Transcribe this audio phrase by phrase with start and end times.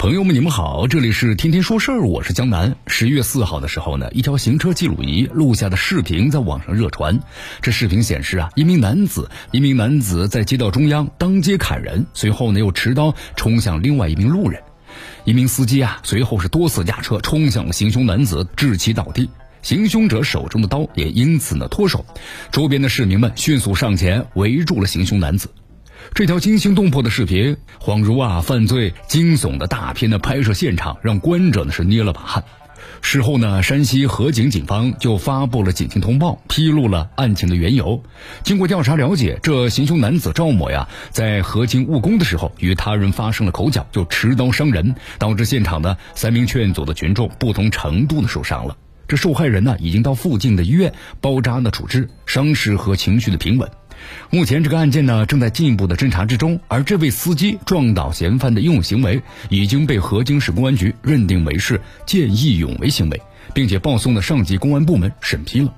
[0.00, 2.74] 朋友们，你们好，这里是天天说事儿，我是江南。
[2.86, 7.20] 十月四号的时候呢，一条行车记录仪录下的视频在网上热传。
[7.60, 14.62] 这视频显示啊，一名男子，一名男子在街道中央当街砍人，随后呢又持刀冲向另外一名路人。
[15.26, 19.28] 一名司机啊，随后是多次驾车冲向了行凶男子，致其倒地。
[19.60, 22.06] 行凶者手中的刀也因此呢脱手。
[22.50, 25.50] 周边的市民们迅速上前围住了行凶男子。
[26.14, 32.44] 这条惊心动魄的视频，恍如啊犯罪惊悚的大片的拍摄现场，让观者呢是捏了把汗。
[33.02, 38.02] 事后呢，山西河井警方就发布了警情通报，披露了案情的缘由。
[38.42, 48.76] 经过调查了解，这行凶男子赵某呀，在河津务工的时候，与他人发生了口角，就持刀伤人，导致现场呢三名劝阻的群众不同程度的受伤了。
[49.08, 53.68] 这受害人呢，已经到附近的医院包扎的处置，伤势和情绪的平稳。
[54.30, 63.20] 目前这个案件呢，正在进一步的侦查之中，而这位司机撞倒嫌犯的应用行为已经被河津市公安局认定为是见义勇为行为，
[63.52, 65.74] 并且报送的上级公安部门审批了。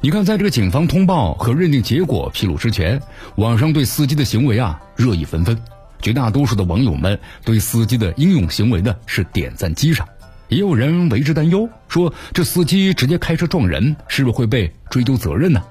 [0.00, 3.00] 你看，在这个警方通报和认定结果披露之前，
[3.36, 5.58] 网上对司机的行为啊热议纷纷，
[6.00, 10.08] 绝大多数的网友们对司机的英勇行为呢是点赞击赏，
[10.48, 15.62] 也有人为之担忧，说这司机直接开车撞人，是不是会被追究责任呢？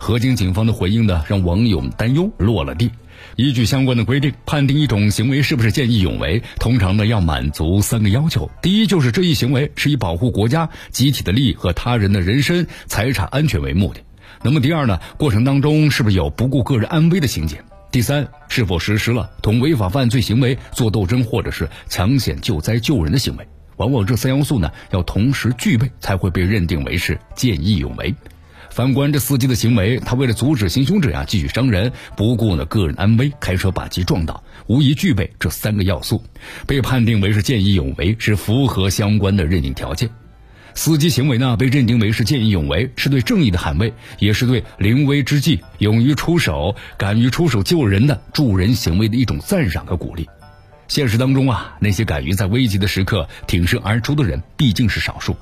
[0.00, 2.90] 河津警方的回应呢，让网友担忧落了地。
[3.36, 14.00] 依据相关的规定，判定一种行为是不是见义勇为，通常呢要满足三个要求：第一，就是这一行为是以保护国家集体的利益和他人的人身财产安全为目的；
[14.42, 17.58] 那么第二呢，过程当中是不是有不顾个人安危的情节；
[17.92, 23.46] 第三，是否实施了同违法犯罪行为做斗争或者是抢险救灾救人的行为。
[23.76, 28.14] 往往这三要素呢要同时具备，才会被认定为是见义勇为。
[28.70, 36.22] 反观这司机的行为，他为了阻止行凶者呀继续伤人，不顾呢个人安危，开车把其撞倒，无疑具备这三个要素，
[36.66, 40.08] 被判定为是见义勇为，是符合相关的认定条件。
[40.72, 50.28] 司机行为呢被认定为是见义勇为，是对正义的捍卫，也是对临危之际勇于出手、敢于出手救人的助人行为的一种赞赏和鼓励。
[50.86, 55.36] 现实当中啊，那些敢于在危急的时刻挺身而出的人毕竟是少数。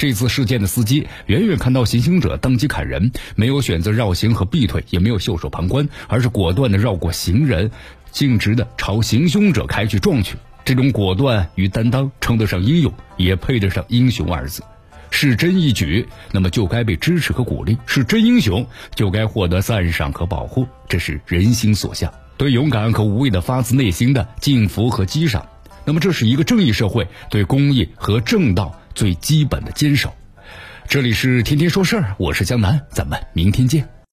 [0.00, 7.70] 这次事件的司机远远看到行凶者当即砍人，没有选择绕行和避退，也没有袖手旁观，而是果断的绕过行人，
[8.10, 10.38] 径直的朝行凶者开去撞去。
[10.64, 14.62] 这种果断与担当，称得上英勇，也配得上英雄二字。
[15.10, 20.66] 是真义举，那么就该被支持和鼓励；是真英雄，就该获得赞赏和保护。
[20.88, 25.46] 这是人心所向，对勇敢和无畏的发自内心的敬服和激赏。
[25.84, 28.79] 那么，这是一个正义社会对公益和正道。
[28.94, 30.14] 最基本的坚守。
[30.88, 33.99] 这里是天天说事儿，我是江南，咱们明天见。